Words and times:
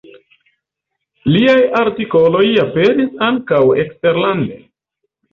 Liaj 1.33 1.57
artikoloj 1.81 2.41
aperis 2.63 3.11
ankaŭ 3.27 3.59
eksterlande. 3.83 4.57